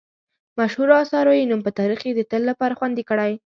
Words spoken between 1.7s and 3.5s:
تاریخ کې د تل لپاره خوندي کړی.